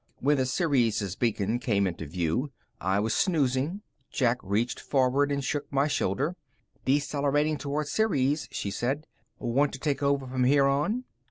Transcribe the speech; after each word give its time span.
When 0.17 0.37
the 0.37 0.47
Ceres 0.47 1.15
beacon 1.15 1.59
came 1.59 1.85
into 1.85 2.07
view, 2.07 2.51
I 2.79 2.99
was 2.99 3.13
snoozing. 3.13 3.83
Jack 4.09 4.39
reached 4.41 4.79
forward 4.79 5.31
and 5.31 5.43
shook 5.43 5.71
my 5.71 5.87
shoulder. 5.87 6.35
"Decelerating 6.85 7.59
toward 7.59 7.85
Ceres," 7.87 8.47
she 8.49 8.71
said. 8.71 9.05
"Want 9.37 9.73
to 9.73 9.79
take 9.79 10.01
over 10.01 10.25
from 10.25 10.45
here 10.45 10.65
on?" 10.65 11.03